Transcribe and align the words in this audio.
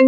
Ähm, 0.00 0.06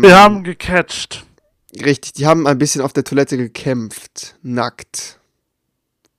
Wir 0.00 0.16
haben 0.16 0.44
gecatcht. 0.44 1.26
Richtig, 1.74 2.12
die 2.12 2.26
haben 2.26 2.46
ein 2.46 2.58
bisschen 2.58 2.82
auf 2.82 2.92
der 2.92 3.02
Toilette 3.02 3.36
gekämpft. 3.36 4.36
Nackt. 4.42 5.18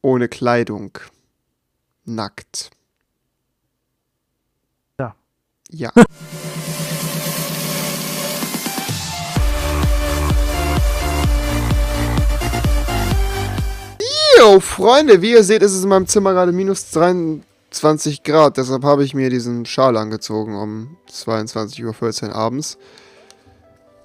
Ohne 0.02 0.28
Kleidung. 0.28 1.00
Nackt. 2.04 2.72
Ja. 5.00 5.16
Ja. 5.70 5.94
Jo, 14.40 14.60
Freunde, 14.60 15.22
wie 15.22 15.32
ihr 15.32 15.44
seht, 15.44 15.64
ist 15.64 15.74
es 15.74 15.84
in 15.84 15.90
meinem 15.90 16.06
Zimmer 16.06 16.34
gerade 16.34 16.52
minus 16.52 16.92
23 16.92 18.24
Grad. 18.24 18.58
Deshalb 18.58 18.84
habe 18.84 19.04
ich 19.04 19.14
mir 19.14 19.30
diesen 19.30 19.66
Schal 19.66 19.98
angezogen 19.98 20.56
um 20.56 20.98
22.14 21.12 22.30
Uhr 22.30 22.36
abends. 22.36 22.78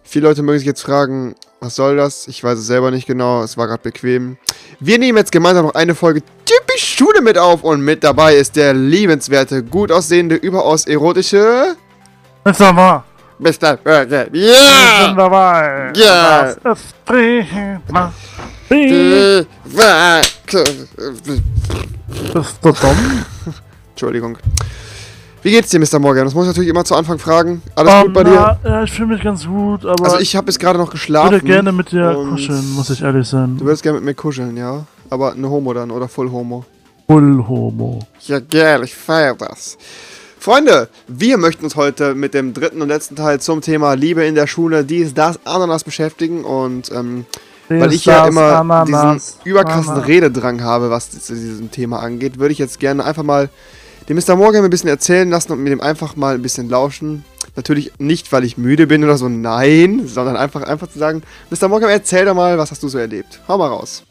Viele 0.03 0.29
Leute 0.29 0.43
mögen 0.43 0.59
sich 0.59 0.67
jetzt 0.67 0.83
fragen, 0.83 1.35
was 1.61 1.77
soll 1.77 1.97
das? 1.97 2.29
Ich 2.29 2.43
weiß 2.43 2.59
es 2.59 2.67
selber 2.67 2.91
nicht 2.91 3.07
genau, 3.07 3.43
es 3.43 3.57
war 3.57 3.67
gerade 3.67 3.83
bequem. 3.83 4.39
Wir 4.81 4.99
nehmen 4.99 5.19
jetzt 5.19 5.33
gemeinsam 5.33 5.67
noch 5.67 5.75
eine 5.75 5.95
Folge 5.95 6.23
typisch 6.45 6.97
Schule 6.97 7.21
mit 7.21 7.37
auf 7.37 7.63
und 7.63 7.83
mit 7.83 8.03
dabei 8.03 8.35
ist 8.37 8.57
der 8.57 8.75
liebenswerte, 8.75 9.63
gut 9.63 9.93
aussehende, 9.93 10.37
überaus 10.37 10.87
erotische 10.87 11.77
Jetzt 12.45 12.61
nochmal. 12.61 13.05
Mr. 13.39 13.77
Burger. 13.77 14.27
Wir 14.33 14.55
sind 14.55 15.17
dabei. 15.17 15.93
Ja. 15.95 16.55
Das 16.63 16.81
ist 16.81 17.05
prima. 17.05 18.13
Äh? 18.73 19.45
Entschuldigung. 23.91 24.39
Wie 25.43 25.51
geht's 25.51 25.71
dir, 25.71 25.81
Mr. 25.81 25.99
Morgan? 25.99 26.25
Das 26.25 26.35
muss 26.35 26.45
ich 26.45 26.49
natürlich 26.51 26.71
immer 26.71 26.85
zu 26.85 26.95
Anfang 26.95 27.19
fragen. 27.19 27.63
Alles 27.75 27.93
gut 27.95 28.07
Ähm, 28.07 28.13
bei 28.13 28.25
dir? 28.25 28.57
na, 28.63 28.71
ja, 28.71 28.85
ich 28.85 28.93
fühle 28.93 29.09
mich 29.09 29.23
ganz 29.23 29.45
gut, 29.45 29.85
aber 29.85 30.05
Also 30.05 30.19
ich 30.21 30.37
habe 30.37 30.47
bis 30.47 30.59
gerade 30.59 30.79
noch 30.79 30.87
ich 30.87 30.93
geschlafen. 30.93 31.33
würde 31.33 31.45
gerne 31.47 31.73
mit 31.73 31.91
dir 31.91 32.15
kuscheln, 32.31 32.71
muss 32.75 32.91
ich 32.91 33.03
ehrlich 33.03 33.27
sein. 33.27 33.57
Du 33.59 33.65
würdest 33.65 33.83
gerne 33.83 33.99
mit 33.99 34.05
mir 34.05 34.15
kuscheln, 34.15 34.57
ja? 34.57 34.85
Aber 35.11 35.33
eine 35.33 35.51
Homo 35.51 35.75
dann 35.75 35.91
oder 35.91 36.09
Full 36.09 36.31
Homo. 36.31 36.65
Full 37.09 37.45
Homo. 37.49 37.99
Ja, 38.21 38.39
geil, 38.39 38.83
ich 38.85 38.95
feier 38.95 39.35
das. 39.35 39.77
Freunde, 40.39 40.89
wir 41.09 41.39
möchten 41.39 41.65
uns 41.65 41.75
heute 41.77 42.15
mit 42.15 42.35
dem 42.35 42.55
dritten 42.55 42.81
und 42.81 42.89
letzten 42.89 43.17
Teil 43.17 43.41
zum 43.41 43.61
Thema 43.61 43.95
Liebe 43.95 44.25
in 44.25 44.35
der 44.37 44.47
Schule, 44.47 44.85
dies, 44.85 45.13
das, 45.13 45.39
Ananas 45.45 45.83
beschäftigen 45.85 46.45
und 46.45 46.91
ähm, 46.93 47.27
weil 47.81 47.93
ich 47.93 48.05
ja 48.05 48.27
immer 48.27 48.85
diesen 48.85 49.21
überkrassen. 49.45 49.97
Rededrang 49.97 50.63
habe, 50.63 50.91
was 50.91 51.11
zu 51.11 51.35
diesem 51.35 51.71
Thema 51.71 52.01
angeht, 52.01 52.39
würde 52.39 52.53
ich 52.53 52.59
jetzt 52.59 52.81
gerne 52.81 53.05
einfach 53.05 53.23
mal 53.23 53.49
dem 54.09 54.17
Mr. 54.17 54.35
Morgan 54.37 54.65
ein 54.65 54.71
bisschen 54.71 54.89
erzählen 54.89 55.31
lassen 55.31 55.53
und 55.53 55.63
mit 55.63 55.73
dem 55.73 55.81
einfach 55.81 56.17
mal 56.17 56.35
ein 56.35 56.43
bisschen 56.43 56.69
lauschen. 56.69 57.25
Natürlich 57.55 57.93
nicht, 57.99 58.33
weil 58.33 58.45
ich 58.45 58.57
müde 58.57 58.87
bin 58.87 59.05
oder 59.05 59.17
so, 59.19 59.29
nein, 59.29 60.03
sondern 60.07 60.37
einfach, 60.37 60.63
einfach 60.63 60.89
zu 60.89 60.99
sagen, 60.99 61.23
Mr. 61.51 61.69
Morgan, 61.69 61.91
erzähl 61.91 62.25
doch 62.25 62.35
mal, 62.35 62.57
was 62.59 62.71
hast 62.71 62.83
du 62.83 62.89
so 62.89 62.99
erlebt? 62.99 63.41
Hau 63.47 63.59
mal 63.59 63.69
raus. 63.69 64.03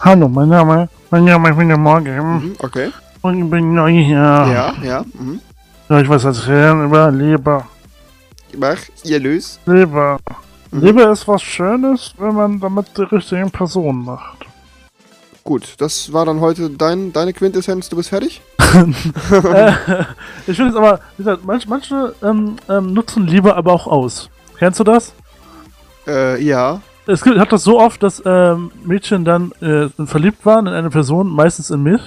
Hallo, 0.00 0.28
mein 0.28 0.48
Name, 0.48 0.88
mein 1.10 1.24
Name 1.24 1.50
ist 1.50 1.56
William 1.56 1.80
Morgan 1.82 2.16
Mhm, 2.42 2.54
okay. 2.58 2.90
und 3.22 3.38
ich 3.44 3.50
bin 3.50 3.74
neu 3.74 3.90
hier. 3.90 4.16
Ja, 4.16 4.74
ja. 4.82 5.04
Mhm. 5.18 5.40
Soll 5.88 6.02
ich 6.02 6.08
was 6.08 6.24
erzählen 6.24 6.84
über 6.84 7.10
Liebe? 7.10 7.64
Mach, 8.58 8.76
ihr 9.04 9.18
löst. 9.20 9.60
Liebe. 9.66 10.18
Liebe 10.72 11.02
ist 11.02 11.28
was 11.28 11.42
Schönes, 11.42 12.14
wenn 12.16 12.34
man 12.34 12.58
damit 12.58 12.96
die 12.96 13.02
richtigen 13.02 13.50
Personen 13.50 14.04
macht. 14.04 14.46
Gut, 15.44 15.74
das 15.78 16.12
war 16.12 16.24
dann 16.24 16.40
heute 16.40 16.70
dein, 16.70 17.12
deine 17.12 17.32
Quintessenz. 17.32 17.88
Du 17.88 17.96
bist 17.96 18.08
fertig? 18.08 18.40
äh, 18.58 19.72
ich 20.46 20.56
finde 20.56 20.70
es 20.70 20.76
aber, 20.76 21.00
wie 21.16 21.24
gesagt, 21.24 21.44
manch, 21.44 21.68
manche 21.68 22.14
ähm, 22.22 22.56
ähm, 22.68 22.92
nutzen 22.92 23.26
Liebe 23.26 23.54
aber 23.54 23.72
auch 23.72 23.86
aus. 23.86 24.30
Kennst 24.58 24.80
du 24.80 24.84
das? 24.84 25.12
Äh, 26.06 26.42
ja. 26.42 26.80
Es 27.06 27.22
gibt, 27.22 27.38
hat 27.38 27.52
das 27.52 27.64
so 27.64 27.80
oft, 27.80 28.02
dass 28.02 28.22
ähm, 28.24 28.70
Mädchen 28.84 29.24
dann 29.24 29.52
äh, 29.60 29.88
verliebt 30.06 30.46
waren 30.46 30.66
in 30.66 30.72
eine 30.72 30.90
Person, 30.90 31.28
meistens 31.28 31.70
in 31.70 31.82
mich. 31.82 32.00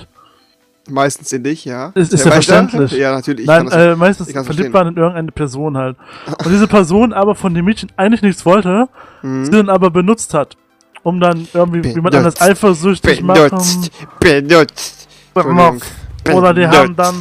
Meistens 0.89 1.31
in 1.33 1.43
dich, 1.43 1.65
ja. 1.65 1.91
Ist- 1.95 2.13
ist 2.13 2.19
Ja, 2.21 2.27
ja 2.27 2.31
verständlich. 2.33 2.91
Ja, 2.91 3.11
natürlich. 3.13 3.41
Ich 3.41 3.47
Nein, 3.47 3.65
das, 3.65 3.73
äh, 3.75 3.95
meistens 3.95 4.31
verliebt 4.31 4.71
waren 4.73 4.89
in 4.89 4.97
irgendeine 4.97 5.31
Person 5.31 5.75
halt. 5.77 5.97
Und 6.27 6.47
diese 6.51 6.67
Person 6.67 7.11
aber 7.13 7.33
von 7.35 7.53
dem 7.55 7.65
Mädchen 7.65 7.91
eigentlich 7.97 8.21
nichts 8.21 8.45
wollte, 8.45 8.87
Mhm. 9.23 9.45
sie 9.45 9.51
dann 9.51 9.69
aber 9.69 9.89
benutzt 9.89 10.33
hat. 10.33 10.57
Um 11.01 11.19
dann 11.19 11.47
irgendwie, 11.53 11.83
wie 11.83 11.93
man 12.01 12.11
Benutzt. 12.11 12.17
anders 12.17 12.41
eifersüchtig 12.41 13.21
machen. 13.21 13.49
benutzt. 13.49 13.91
Benutzt. 14.19 15.07
Oder 15.35 16.53
die 16.53 16.61
Benutzt. 16.61 16.77
haben 16.77 16.95
dann. 16.95 17.15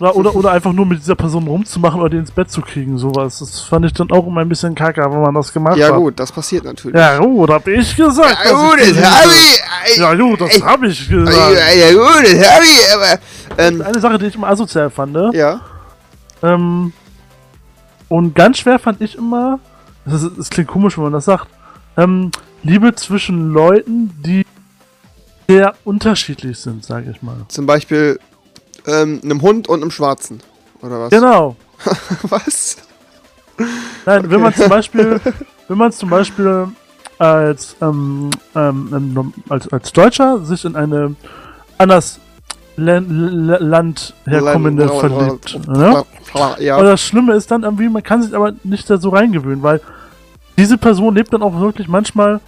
Oder, 0.00 0.14
oder, 0.14 0.36
oder 0.36 0.50
einfach 0.52 0.72
nur 0.72 0.86
mit 0.86 1.00
dieser 1.00 1.16
Person 1.16 1.44
rumzumachen 1.48 2.00
oder 2.00 2.08
die 2.10 2.18
ins 2.18 2.30
Bett 2.30 2.48
zu 2.48 2.60
kriegen, 2.60 2.96
sowas. 2.98 3.40
Das 3.40 3.60
fand 3.62 3.84
ich 3.84 3.92
dann 3.92 4.08
auch 4.12 4.24
immer 4.28 4.42
ein 4.42 4.48
bisschen 4.48 4.72
kacke, 4.72 5.02
wenn 5.04 5.20
man 5.20 5.34
das 5.34 5.52
gemacht 5.52 5.76
Ja, 5.76 5.88
hat. 5.88 5.96
gut, 5.96 6.20
das 6.20 6.30
passiert 6.30 6.64
natürlich. 6.64 6.96
Ja, 6.96 7.18
gut, 7.18 7.50
hab 7.50 7.66
ich 7.66 7.96
gesagt. 7.96 8.38
Ja, 8.44 8.52
gut, 8.52 8.78
das 8.80 8.96
hab 9.04 9.26
ich. 9.26 9.57
Ja, 9.96 10.14
gut, 10.14 10.40
das 10.40 10.54
Ey, 10.54 10.60
hab 10.60 10.82
ich 10.82 11.08
gesagt. 11.08 11.56
ja, 11.76 11.92
gut, 11.92 12.24
das 12.24 12.48
hab 12.48 12.62
ich, 12.62 12.94
aber. 12.94 13.20
Ähm, 13.58 13.82
Eine 13.82 14.00
Sache, 14.00 14.18
die 14.18 14.26
ich 14.26 14.34
immer 14.34 14.48
asozial 14.48 14.90
fand. 14.90 15.12
ne? 15.12 15.30
ja. 15.34 15.60
Ähm, 16.42 16.92
und 18.08 18.34
ganz 18.34 18.58
schwer 18.58 18.78
fand 18.78 19.00
ich 19.00 19.16
immer, 19.16 19.58
das, 20.04 20.22
ist, 20.22 20.38
das 20.38 20.50
klingt 20.50 20.68
komisch, 20.68 20.96
wenn 20.96 21.04
man 21.04 21.12
das 21.12 21.24
sagt, 21.24 21.48
ähm, 21.96 22.30
Liebe 22.62 22.94
zwischen 22.94 23.52
Leuten, 23.52 24.10
die 24.24 24.46
sehr 25.48 25.74
unterschiedlich 25.84 26.58
sind, 26.58 26.84
sage 26.84 27.10
ich 27.10 27.22
mal. 27.22 27.36
Zum 27.48 27.66
Beispiel 27.66 28.18
ähm, 28.86 29.20
einem 29.22 29.42
Hund 29.42 29.68
und 29.68 29.82
einem 29.82 29.90
Schwarzen. 29.90 30.40
Oder 30.80 31.00
was? 31.00 31.10
Genau. 31.10 31.56
Was? 32.22 32.76
Nein, 34.04 34.30
wenn 34.30 34.40
man 34.40 34.54
zum 34.54 34.68
Beispiel, 34.68 35.20
wenn 35.68 35.78
man 35.78 35.92
zum 35.92 36.10
Beispiel 36.10 36.68
als, 37.18 37.76
ähm, 37.80 38.30
ähm, 38.54 38.88
ähm, 38.92 39.34
als, 39.48 39.68
als 39.72 39.92
Deutscher 39.92 40.44
sich 40.44 40.64
in 40.64 40.76
eine 40.76 41.14
anders 41.76 42.20
Land 42.76 44.14
herkommende 44.24 44.84
Land- 44.84 45.00
verliebt. 45.00 45.68
Ne? 45.68 46.04
Ja. 46.60 46.76
Aber 46.76 46.84
das 46.84 47.00
Schlimme 47.00 47.34
ist 47.34 47.50
dann 47.50 47.64
irgendwie, 47.64 47.88
man 47.88 48.02
kann 48.02 48.22
sich 48.22 48.34
aber 48.34 48.52
nicht 48.62 48.88
da 48.88 48.98
so 48.98 49.08
reingewöhnen, 49.08 49.62
weil 49.62 49.80
diese 50.56 50.78
Person 50.78 51.14
lebt 51.14 51.32
dann 51.32 51.42
auch 51.42 51.58
wirklich 51.58 51.88
manchmal 51.88 52.40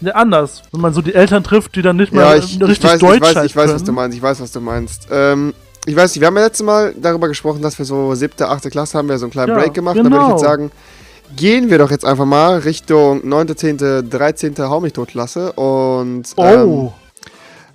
ja, 0.00 0.12
anders. 0.14 0.62
Wenn 0.72 0.80
man 0.80 0.94
so 0.94 1.02
die 1.02 1.14
Eltern 1.14 1.44
trifft, 1.44 1.76
die 1.76 1.82
dann 1.82 1.96
nicht 1.96 2.12
Ja, 2.12 2.20
mal 2.20 2.38
ich, 2.38 2.56
ich 2.56 2.62
richtig 2.66 2.90
weiß, 2.90 3.00
Deutsch 3.00 3.16
ich 3.16 3.22
weiß, 3.22 3.36
halt 3.36 3.46
ich 3.46 3.56
weiß, 3.56 3.72
was 3.74 3.84
du 3.84 3.92
meinst. 3.92 4.16
Ich 4.16 4.22
weiß, 4.22 4.40
was 4.40 4.52
du 4.52 4.60
meinst. 4.60 5.08
Ähm, 5.10 5.54
ich 5.86 5.94
weiß 5.94 6.14
nicht, 6.14 6.20
wir 6.20 6.28
haben 6.28 6.36
ja 6.36 6.44
letztes 6.44 6.64
Mal 6.64 6.94
darüber 6.98 7.28
gesprochen, 7.28 7.60
dass 7.60 7.78
wir 7.78 7.84
so 7.84 8.14
siebte, 8.14 8.48
achte 8.48 8.70
Klasse 8.70 8.96
haben 8.96 9.08
wir 9.08 9.18
so 9.18 9.26
einen 9.26 9.32
kleinen 9.32 9.50
Ja, 9.50 9.54
Break 9.56 9.74
gemacht. 9.74 9.96
Da 9.96 10.02
würde 10.02 10.16
ich 10.16 10.22
genau. 10.22 10.30
jetzt 10.30 10.40
sagen, 10.40 10.70
gehen 11.36 11.70
wir 11.70 11.78
doch 11.78 11.90
jetzt 11.90 12.04
einfach 12.04 12.24
mal 12.24 12.58
Richtung 12.58 13.26
9., 13.26 13.56
10., 13.56 14.10
13. 14.10 14.54
Hau 14.58 14.80
mich 14.80 14.92
tot 14.92 15.08
Klasse. 15.08 15.52
Und 15.52 16.24
ähm, 16.38 16.68
Oh, 16.68 16.92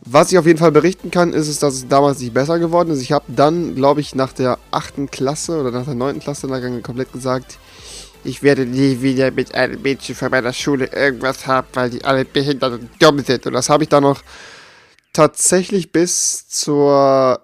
was 0.01 0.31
ich 0.31 0.37
auf 0.37 0.45
jeden 0.45 0.59
Fall 0.59 0.71
berichten 0.71 1.11
kann, 1.11 1.33
ist 1.33 1.47
es, 1.47 1.59
dass 1.59 1.75
es 1.75 1.87
damals 1.87 2.19
nicht 2.19 2.33
besser 2.33 2.57
geworden 2.57 2.91
ist. 2.91 3.01
Ich 3.01 3.11
habe 3.11 3.25
dann, 3.27 3.75
glaube 3.75 4.01
ich, 4.01 4.15
nach 4.15 4.33
der 4.33 4.57
8. 4.71 5.11
Klasse 5.11 5.59
oder 5.59 5.71
nach 5.71 5.85
der 5.85 5.93
9. 5.93 6.19
Klasse 6.19 6.47
komplett 6.81 7.13
gesagt, 7.13 7.59
ich 8.23 8.41
werde 8.43 8.65
nie 8.65 9.01
wieder 9.01 9.31
mit 9.31 9.53
einem 9.55 9.81
Mädchen 9.81 10.15
von 10.15 10.31
meiner 10.31 10.53
Schule 10.53 10.87
irgendwas 10.87 11.47
haben, 11.47 11.67
weil 11.73 11.89
die 11.89 12.03
alle 12.03 12.25
behindert 12.25 12.73
und 12.73 12.89
dumm 12.99 13.19
sind. 13.19 13.45
Und 13.45 13.53
das 13.53 13.69
habe 13.69 13.83
ich 13.83 13.89
dann 13.89 14.03
noch 14.03 14.21
tatsächlich 15.13 15.91
bis 15.91 16.47
zur 16.47 17.41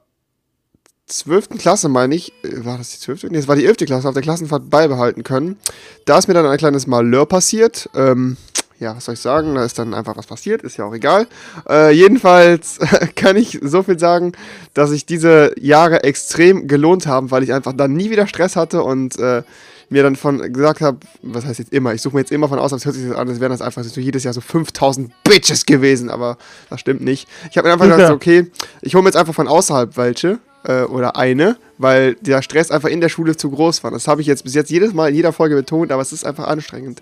12. 1.07 1.49
Klasse, 1.59 1.87
meine 1.89 2.15
ich, 2.15 2.33
äh, 2.43 2.65
war 2.65 2.77
das 2.77 2.91
die 2.91 2.99
12.? 2.99 3.25
Nee, 3.29 3.37
es 3.37 3.47
war 3.47 3.55
die 3.55 3.65
11. 3.65 3.77
Klasse, 3.85 4.07
auf 4.07 4.13
der 4.13 4.23
Klassenfahrt 4.23 4.69
beibehalten 4.69 5.23
können. 5.23 5.57
Da 6.05 6.17
ist 6.17 6.27
mir 6.27 6.33
dann 6.33 6.45
ein 6.45 6.57
kleines 6.57 6.87
Malheur 6.87 7.25
passiert. 7.25 7.89
Ähm, 7.95 8.37
ja, 8.79 8.95
was 8.95 9.05
soll 9.05 9.13
ich 9.13 9.19
sagen? 9.21 9.55
Da 9.55 9.63
ist 9.63 9.77
dann 9.79 9.93
einfach 9.93 10.17
was 10.17 10.25
passiert, 10.25 10.61
ist 10.63 10.77
ja 10.77 10.85
auch 10.85 10.93
egal. 10.93 11.27
Äh, 11.69 11.91
jedenfalls 11.91 12.79
kann 13.15 13.37
ich 13.37 13.59
so 13.61 13.83
viel 13.83 13.99
sagen, 13.99 14.33
dass 14.73 14.89
sich 14.89 15.05
diese 15.05 15.53
Jahre 15.59 16.03
extrem 16.03 16.67
gelohnt 16.67 17.07
haben, 17.07 17.31
weil 17.31 17.43
ich 17.43 17.53
einfach 17.53 17.73
dann 17.73 17.93
nie 17.93 18.09
wieder 18.09 18.27
Stress 18.27 18.55
hatte 18.55 18.83
und 18.83 19.17
äh, 19.19 19.43
mir 19.89 20.01
dann 20.01 20.15
von 20.15 20.51
gesagt 20.51 20.81
habe, 20.81 20.97
was 21.21 21.45
heißt 21.45 21.59
jetzt 21.59 21.71
immer, 21.71 21.93
ich 21.93 22.01
suche 22.01 22.15
mir 22.15 22.21
jetzt 22.21 22.31
immer 22.31 22.49
von 22.49 22.57
aus, 22.57 22.71
es 22.71 22.83
hört 22.85 22.95
sich 22.95 23.05
jetzt 23.05 23.15
an, 23.15 23.29
als 23.29 23.39
wären 23.39 23.51
das 23.51 23.61
einfach 23.61 23.83
so 23.83 24.01
jedes 24.01 24.23
Jahr 24.23 24.33
so 24.33 24.41
5000 24.41 25.11
Bitches 25.23 25.67
gewesen, 25.67 26.09
aber 26.09 26.37
das 26.71 26.79
stimmt 26.81 27.01
nicht. 27.01 27.29
Ich 27.51 27.57
habe 27.57 27.67
mir 27.67 27.73
einfach 27.73 27.87
Ja. 27.87 28.07
so, 28.07 28.13
okay, 28.15 28.51
ich 28.81 28.95
hole 28.95 29.03
mir 29.03 29.09
jetzt 29.09 29.15
einfach 29.17 29.35
von 29.35 29.47
außerhalb 29.47 29.95
welche 29.95 30.39
äh, 30.67 30.83
oder 30.83 31.15
eine, 31.15 31.57
weil 31.77 32.15
der 32.15 32.41
Stress 32.41 32.71
einfach 32.71 32.89
in 32.89 33.01
der 33.01 33.09
Schule 33.09 33.35
zu 33.37 33.49
groß 33.49 33.83
war. 33.83 33.91
Das 33.91 34.07
habe 34.07 34.21
ich 34.21 34.27
jetzt 34.27 34.43
bis 34.43 34.53
jetzt 34.53 34.69
jedes 34.69 34.93
Mal 34.93 35.09
in 35.09 35.15
jeder 35.15 35.33
Folge 35.33 35.55
betont, 35.55 35.91
aber 35.91 36.01
es 36.01 36.11
ist 36.11 36.25
einfach 36.25 36.47
anstrengend. 36.47 37.01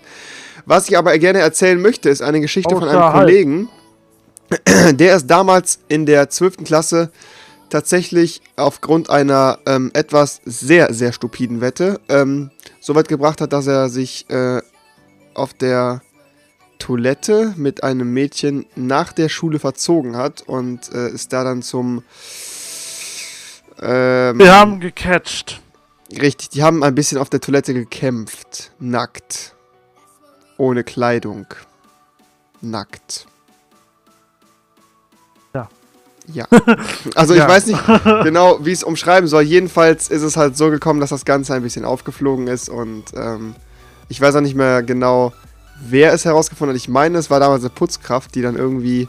Was 0.65 0.89
ich 0.89 0.97
aber 0.97 1.17
gerne 1.17 1.39
erzählen 1.39 1.81
möchte, 1.81 2.09
ist 2.09 2.21
eine 2.21 2.39
Geschichte 2.39 2.73
von 2.73 2.83
einem 2.83 2.97
Außerhalb. 2.97 3.25
Kollegen, 3.25 3.69
der 4.93 5.15
ist 5.15 5.27
damals 5.27 5.79
in 5.87 6.05
der 6.05 6.29
12. 6.29 6.57
Klasse 6.63 7.11
tatsächlich 7.69 8.41
aufgrund 8.55 9.09
einer 9.09 9.57
ähm, 9.65 9.89
etwas 9.93 10.41
sehr, 10.45 10.93
sehr 10.93 11.11
stupiden 11.11 11.59
Wette 11.59 11.99
ähm, 12.07 12.51
so 12.79 12.93
weit 12.93 13.07
gebracht 13.07 13.41
hat, 13.41 13.51
dass 13.51 13.65
er 13.65 13.89
sich 13.89 14.29
äh, 14.29 14.61
auf 15.33 15.53
der 15.55 16.01
Toilette 16.77 17.53
mit 17.57 17.83
einem 17.83 18.13
Mädchen 18.13 18.65
nach 18.75 19.13
der 19.13 19.29
Schule 19.29 19.57
verzogen 19.57 20.15
hat 20.17 20.41
und 20.43 20.93
äh, 20.93 21.09
ist 21.09 21.33
da 21.33 21.43
dann 21.43 21.61
zum. 21.61 22.03
Ähm, 23.83 24.39
Wir 24.39 24.55
haben 24.57 24.79
gecatcht. 24.79 25.61
Richtig, 26.11 26.49
die 26.49 26.63
haben 26.63 26.83
ein 26.83 26.95
bisschen 26.95 27.17
auf 27.17 27.29
der 27.29 27.41
Toilette 27.41 27.73
gekämpft. 27.73 28.71
Nackt. 28.79 29.53
Ohne 30.57 30.83
Kleidung. 30.83 31.47
Nackt. 32.61 33.25
Ja. 35.53 35.67
Ja. 36.27 36.45
Also 37.15 37.33
ich 37.33 37.39
Ja. 37.39 37.47
weiß 37.49 37.65
nicht 37.67 37.79
genau, 38.23 38.63
wie 38.63 38.69
ich 38.71 38.79
es 38.79 38.83
umschreiben 38.83 39.27
soll. 39.27 39.43
Jedenfalls 39.43 40.07
ist 40.09 40.21
es 40.21 40.37
halt 40.37 40.55
so 40.55 40.69
gekommen, 40.69 40.99
dass 40.99 41.09
das 41.09 41.25
Ganze 41.25 41.53
ein 41.53 41.63
bisschen 41.63 41.83
aufgeflogen 41.85 42.47
ist 42.47 42.69
und 42.69 43.05
ähm, 43.15 43.55
ich 44.09 44.21
weiß 44.21 44.35
auch 44.35 44.41
nicht 44.41 44.55
mehr 44.55 44.83
genau, 44.83 45.33
wer 45.81 46.13
es 46.13 46.23
herausgefunden 46.25 46.75
hat. 46.75 46.81
Ich 46.81 46.87
meine, 46.89 47.17
es 47.17 47.29
war 47.29 47.39
damals 47.39 47.63
eine 47.63 47.69
Putzkraft, 47.71 48.35
die 48.35 48.41
dann 48.41 48.55
irgendwie 48.55 49.07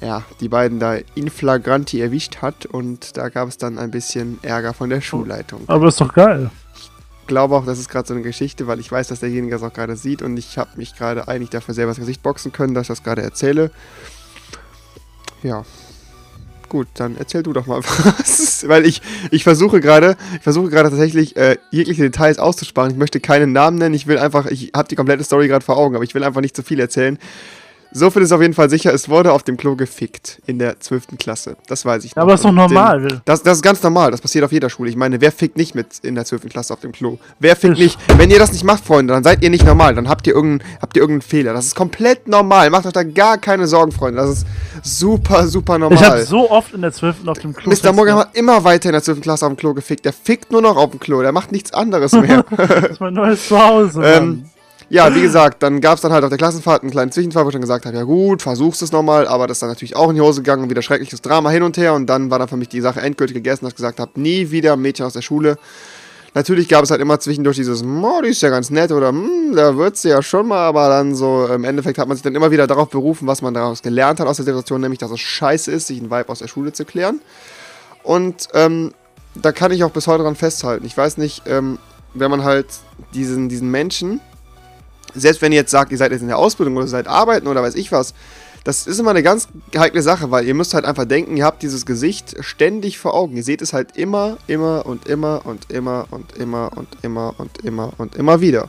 ja, 0.00 0.22
die 0.40 0.48
beiden 0.48 0.78
da 0.78 0.96
in 1.14 1.30
flagranti 1.30 2.00
erwischt 2.00 2.38
hat 2.42 2.66
und 2.66 3.16
da 3.16 3.28
gab 3.28 3.48
es 3.48 3.56
dann 3.56 3.78
ein 3.78 3.90
bisschen 3.90 4.38
Ärger 4.42 4.74
von 4.74 4.90
der 4.90 5.00
Schulleitung. 5.00 5.62
Aber 5.66 5.88
ist 5.88 6.00
doch 6.00 6.12
geil. 6.12 6.50
Ich 6.74 6.90
glaube 7.26 7.56
auch, 7.56 7.64
das 7.64 7.78
ist 7.78 7.88
gerade 7.88 8.06
so 8.06 8.14
eine 8.14 8.22
Geschichte, 8.22 8.66
weil 8.66 8.78
ich 8.78 8.92
weiß, 8.92 9.08
dass 9.08 9.20
derjenige 9.20 9.54
das 9.54 9.62
auch 9.62 9.72
gerade 9.72 9.96
sieht 9.96 10.22
und 10.22 10.36
ich 10.36 10.58
habe 10.58 10.70
mich 10.76 10.94
gerade 10.94 11.28
eigentlich 11.28 11.50
dafür 11.50 11.74
selber 11.74 11.90
das 11.90 11.98
Gesicht 11.98 12.22
boxen 12.22 12.52
können, 12.52 12.74
dass 12.74 12.82
ich 12.82 12.88
das 12.88 13.02
gerade 13.02 13.22
erzähle. 13.22 13.70
Ja. 15.42 15.64
Gut, 16.68 16.88
dann 16.94 17.16
erzähl 17.16 17.42
du 17.42 17.52
doch 17.52 17.66
mal 17.66 17.80
was. 18.04 18.68
Weil 18.68 18.84
ich, 18.84 19.00
ich 19.30 19.44
versuche 19.44 19.80
gerade, 19.80 20.16
ich 20.36 20.42
versuche 20.42 20.68
gerade 20.68 20.90
tatsächlich 20.90 21.36
äh, 21.36 21.56
jegliche 21.70 22.02
Details 22.02 22.38
auszusparen. 22.38 22.90
Ich 22.90 22.96
möchte 22.96 23.20
keinen 23.20 23.52
Namen 23.52 23.78
nennen. 23.78 23.94
Ich 23.94 24.06
will 24.06 24.18
einfach, 24.18 24.46
ich 24.46 24.72
habe 24.74 24.88
die 24.88 24.96
komplette 24.96 25.24
Story 25.24 25.48
gerade 25.48 25.64
vor 25.64 25.76
Augen, 25.76 25.94
aber 25.94 26.04
ich 26.04 26.14
will 26.14 26.24
einfach 26.24 26.40
nicht 26.40 26.56
zu 26.56 26.62
viel 26.62 26.80
erzählen. 26.80 27.18
So 27.98 28.10
viel 28.10 28.22
ist 28.22 28.32
auf 28.32 28.42
jeden 28.42 28.52
Fall 28.52 28.68
sicher, 28.68 28.92
es 28.92 29.08
wurde 29.08 29.32
auf 29.32 29.42
dem 29.42 29.56
Klo 29.56 29.74
gefickt 29.74 30.42
in 30.46 30.58
der 30.58 30.78
12. 30.80 31.16
Klasse. 31.18 31.56
Das 31.66 31.84
weiß 31.86 32.04
ich 32.04 32.14
Ja, 32.14 32.22
aber 32.22 32.34
ist 32.34 32.44
doch 32.44 32.52
normal. 32.52 33.20
das, 33.24 33.42
das 33.42 33.58
ist 33.58 33.62
ganz 33.62 33.82
normal, 33.82 34.10
das 34.10 34.20
passiert 34.20 34.44
auf 34.44 34.52
jeder 34.52 34.68
Schule. 34.68 34.90
Ich 34.90 34.96
meine, 34.96 35.20
wer 35.22 35.32
fickt 35.32 35.56
nicht 35.56 35.74
mit 35.74 35.86
in 36.02 36.14
der 36.14 36.24
12. 36.26 36.48
Klasse 36.50 36.74
auf 36.74 36.80
dem 36.80 36.92
Klo? 36.92 37.18
Wer 37.38 37.56
fickt 37.56 37.74
Ich- 37.78 37.96
nicht? 37.96 38.18
Wenn 38.18 38.30
ihr 38.30 38.38
das 38.38 38.52
nicht 38.52 38.64
macht, 38.64 38.84
Freunde, 38.84 39.14
dann 39.14 39.24
seid 39.24 39.42
ihr 39.42 39.48
nicht 39.50 39.64
normal. 39.64 39.94
Dann 39.94 40.08
habt 40.08 40.26
ihr 40.26 40.34
irgendeinen, 40.34 40.70
habt 40.82 40.96
ihr 40.96 41.00
irgendeinen 41.02 41.22
Fehler. 41.28 41.54
Das 41.54 41.64
ist 41.66 41.74
komplett 41.74 42.28
normal. 42.28 42.68
Macht 42.70 42.84
euch 42.86 42.92
da 42.92 43.02
gar 43.02 43.38
keine 43.38 43.66
Sorgen, 43.66 43.92
Freunde. 43.92 44.20
Das 44.20 44.30
ist 44.30 44.46
super, 44.82 45.46
super 45.46 45.78
normal. 45.78 45.98
Ich 45.98 46.04
habe 46.04 46.22
so 46.24 46.50
oft 46.50 46.74
in 46.74 46.82
der 46.82 46.92
12. 46.92 47.26
auf 47.26 47.38
dem 47.38 47.54
Klo. 47.54 47.72
Mr. 47.72 47.92
Morgan 47.92 48.16
hat 48.18 48.36
immer 48.36 48.62
weiter 48.64 48.90
in 48.90 48.92
der 48.92 49.02
12. 49.02 49.20
Klasse 49.22 49.46
auf 49.46 49.52
dem 49.52 49.56
Klo 49.56 49.72
gefickt. 49.74 50.04
Der 50.04 50.12
fickt 50.12 50.52
nur 50.52 50.60
noch 50.60 50.76
auf 50.76 50.90
dem 50.90 51.00
Klo. 51.00 51.22
Der 51.22 51.32
macht 51.32 51.50
nichts 51.52 51.72
anderes 51.72 52.12
mehr. 52.12 52.44
Das 52.56 52.90
ist 52.90 53.00
mein 53.00 53.14
neues 53.14 53.48
Zuhause. 53.48 54.02
Ähm, 54.04 54.26
Mann. 54.26 54.50
Ja, 54.88 55.12
wie 55.14 55.22
gesagt, 55.22 55.62
dann 55.62 55.80
gab 55.80 55.96
es 55.96 56.00
dann 56.00 56.12
halt 56.12 56.22
auf 56.22 56.28
der 56.28 56.38
Klassenfahrt 56.38 56.82
einen 56.82 56.92
kleinen 56.92 57.10
Zwischenfall, 57.10 57.44
wo 57.44 57.48
ich 57.48 57.52
dann 57.54 57.62
gesagt 57.62 57.86
habe, 57.86 57.96
ja 57.96 58.04
gut, 58.04 58.42
versuchst 58.42 58.82
es 58.82 58.92
nochmal, 58.92 59.26
aber 59.26 59.46
das 59.46 59.56
ist 59.56 59.62
dann 59.62 59.70
natürlich 59.70 59.96
auch 59.96 60.10
in 60.10 60.14
die 60.14 60.20
Hose 60.20 60.42
gegangen 60.42 60.62
und 60.62 60.70
wieder 60.70 60.82
schreckliches 60.82 61.22
Drama 61.22 61.50
hin 61.50 61.64
und 61.64 61.76
her 61.76 61.94
und 61.94 62.06
dann 62.06 62.30
war 62.30 62.38
dann 62.38 62.48
für 62.48 62.56
mich 62.56 62.68
die 62.68 62.80
Sache 62.80 63.00
endgültig 63.00 63.34
gegessen, 63.34 63.64
dass 63.64 63.72
ich 63.72 63.76
gesagt 63.76 63.98
habe, 63.98 64.12
nie 64.14 64.50
wieder 64.50 64.76
Mädchen 64.76 65.04
aus 65.04 65.14
der 65.14 65.22
Schule. 65.22 65.58
Natürlich 66.34 66.68
gab 66.68 66.84
es 66.84 66.90
halt 66.90 67.00
immer 67.00 67.18
zwischendurch 67.18 67.56
dieses, 67.56 67.82
oh, 67.82 68.20
die 68.22 68.28
ist 68.28 68.42
ja 68.42 68.50
ganz 68.50 68.70
nett 68.70 68.92
oder 68.92 69.08
hm, 69.08 69.56
da 69.56 69.76
wird 69.76 69.96
sie 69.96 70.10
ja 70.10 70.22
schon 70.22 70.46
mal, 70.46 70.66
aber 70.66 70.88
dann 70.88 71.14
so 71.14 71.46
im 71.46 71.64
Endeffekt 71.64 71.98
hat 71.98 72.06
man 72.06 72.16
sich 72.16 72.22
dann 72.22 72.34
immer 72.34 72.50
wieder 72.50 72.66
darauf 72.66 72.90
berufen, 72.90 73.26
was 73.26 73.42
man 73.42 73.54
daraus 73.54 73.82
gelernt 73.82 74.20
hat 74.20 74.28
aus 74.28 74.36
der 74.36 74.44
Situation, 74.44 74.82
nämlich, 74.82 74.98
dass 74.98 75.10
es 75.10 75.18
scheiße 75.18 75.72
ist, 75.72 75.86
sich 75.86 75.98
einen 75.98 76.10
Vibe 76.10 76.28
aus 76.28 76.40
der 76.40 76.48
Schule 76.48 76.72
zu 76.72 76.84
klären. 76.84 77.20
Und 78.02 78.48
ähm, 78.52 78.92
da 79.34 79.50
kann 79.50 79.72
ich 79.72 79.82
auch 79.82 79.90
bis 79.90 80.06
heute 80.06 80.22
dran 80.22 80.36
festhalten. 80.36 80.84
Ich 80.86 80.96
weiß 80.96 81.16
nicht, 81.16 81.42
ähm, 81.46 81.78
wenn 82.14 82.30
man 82.30 82.44
halt 82.44 82.66
diesen, 83.14 83.48
diesen 83.48 83.70
Menschen, 83.70 84.20
selbst 85.14 85.42
wenn 85.42 85.52
ihr 85.52 85.60
jetzt 85.60 85.70
sagt, 85.70 85.92
ihr 85.92 85.98
seid 85.98 86.12
jetzt 86.12 86.22
in 86.22 86.28
der 86.28 86.38
Ausbildung 86.38 86.76
oder 86.76 86.86
seid 86.86 87.06
arbeiten 87.06 87.46
oder 87.46 87.62
weiß 87.62 87.74
ich 87.74 87.92
was, 87.92 88.14
das 88.66 88.88
ist 88.88 88.98
immer 88.98 89.10
eine 89.10 89.22
ganz 89.22 89.46
heikle 89.76 90.02
Sache, 90.02 90.32
weil 90.32 90.44
ihr 90.44 90.54
müsst 90.54 90.74
halt 90.74 90.84
einfach 90.86 91.04
denken, 91.04 91.36
ihr 91.36 91.44
habt 91.44 91.62
dieses 91.62 91.86
Gesicht 91.86 92.34
ständig 92.40 92.98
vor 92.98 93.14
Augen. 93.14 93.36
Ihr 93.36 93.44
seht 93.44 93.62
es 93.62 93.72
halt 93.72 93.96
immer, 93.96 94.38
immer 94.48 94.84
und 94.84 95.06
immer 95.06 95.42
und 95.44 95.70
immer 95.70 96.06
und 96.10 96.36
immer 96.36 96.72
und 96.74 96.88
immer 97.02 97.34
und 97.38 97.64
immer 97.64 97.92
und 97.96 98.16
immer 98.16 98.40
wieder. 98.40 98.68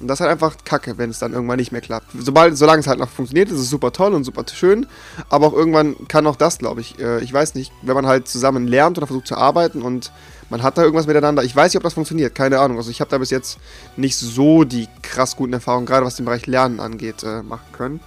Und 0.00 0.08
das 0.08 0.16
ist 0.16 0.20
halt 0.22 0.32
einfach 0.32 0.56
kacke, 0.64 0.96
wenn 0.96 1.10
es 1.10 1.18
dann 1.18 1.32
irgendwann 1.32 1.58
nicht 1.58 1.72
mehr 1.72 1.82
klappt. 1.82 2.06
Sobald, 2.18 2.56
solange 2.56 2.80
es 2.80 2.86
halt 2.86 2.98
noch 2.98 3.10
funktioniert, 3.10 3.50
ist 3.50 3.58
es 3.58 3.68
super 3.68 3.92
toll 3.92 4.14
und 4.14 4.24
super 4.24 4.44
schön. 4.52 4.86
Aber 5.28 5.48
auch 5.48 5.52
irgendwann 5.52 6.08
kann 6.08 6.26
auch 6.26 6.36
das, 6.36 6.58
glaube 6.58 6.80
ich. 6.80 6.98
Äh, 6.98 7.20
ich 7.20 7.32
weiß 7.32 7.54
nicht, 7.54 7.70
wenn 7.82 7.94
man 7.94 8.06
halt 8.06 8.26
zusammen 8.26 8.66
lernt 8.66 8.96
oder 8.96 9.06
versucht 9.06 9.26
zu 9.26 9.36
arbeiten 9.36 9.82
und 9.82 10.10
man 10.48 10.62
hat 10.62 10.78
da 10.78 10.82
irgendwas 10.82 11.06
miteinander. 11.06 11.44
Ich 11.44 11.54
weiß 11.54 11.72
nicht, 11.72 11.76
ob 11.76 11.84
das 11.84 11.94
funktioniert, 11.94 12.34
keine 12.34 12.58
Ahnung. 12.58 12.78
Also 12.78 12.90
ich 12.90 13.00
habe 13.00 13.10
da 13.10 13.18
bis 13.18 13.30
jetzt 13.30 13.58
nicht 13.96 14.16
so 14.16 14.64
die 14.64 14.88
krass 15.02 15.36
guten 15.36 15.52
Erfahrungen, 15.52 15.86
gerade 15.86 16.04
was 16.06 16.16
den 16.16 16.24
Bereich 16.24 16.46
Lernen 16.46 16.80
angeht, 16.80 17.22
äh, 17.22 17.42
machen 17.42 17.66
können. 17.72 18.00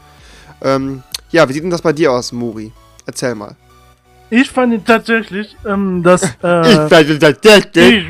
Ähm, 0.61 1.03
ja, 1.31 1.47
wie 1.47 1.53
sieht 1.53 1.63
denn 1.63 1.69
das 1.69 1.81
bei 1.81 1.93
dir 1.93 2.11
aus, 2.11 2.31
Muri? 2.31 2.71
Erzähl 3.05 3.35
mal. 3.35 3.55
Ich 4.29 4.49
fand 4.49 4.85
tatsächlich, 4.85 5.55
ähm, 5.65 6.01
dass. 6.01 6.23
Äh, 6.43 7.01
ich 7.01 7.19
das 7.19 7.35
ich, 7.75 8.09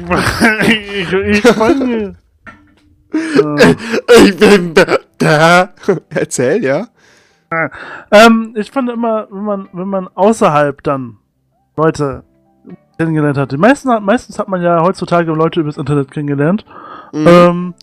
ich, 0.67 1.13
ich 1.13 1.41
fand 1.41 2.15
Ich 3.13 4.37
bin 4.37 4.73
da. 5.17 5.69
Erzähl, 6.09 6.63
ja. 6.63 6.87
ähm, 8.11 8.53
ich 8.57 8.71
fand 8.71 8.89
immer, 8.89 9.27
wenn 9.29 9.43
man, 9.43 9.69
wenn 9.73 9.87
man 9.87 10.07
außerhalb 10.15 10.81
dann 10.83 11.17
Leute 11.77 12.23
kennengelernt 12.97 13.37
hat. 13.37 13.51
Die 13.51 13.57
meisten, 13.57 13.89
meistens 14.03 14.39
hat 14.39 14.47
man 14.47 14.61
ja 14.61 14.81
heutzutage 14.81 15.31
Leute 15.31 15.59
übers 15.59 15.77
Internet 15.77 16.11
kennengelernt. 16.11 16.65
Mhm. 17.11 17.27
Ähm, 17.27 17.73